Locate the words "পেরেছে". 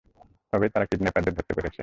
1.53-1.79